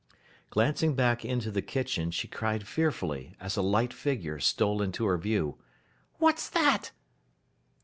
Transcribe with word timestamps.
Glancing 0.49 0.95
back 0.95 1.23
into 1.23 1.51
the 1.51 1.61
kitchen, 1.61 2.09
she 2.09 2.27
cried 2.27 2.67
fearfully, 2.67 3.35
as 3.39 3.55
a 3.55 3.61
light 3.61 3.93
figure 3.93 4.39
stole 4.39 4.81
into 4.81 5.05
her 5.05 5.15
view, 5.19 5.59
'What's 6.17 6.49
that! 6.49 6.89